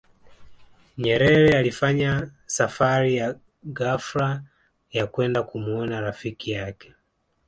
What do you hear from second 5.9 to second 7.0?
rafiki yake